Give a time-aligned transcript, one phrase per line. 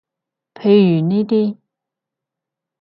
[0.55, 1.57] 譬如呢啲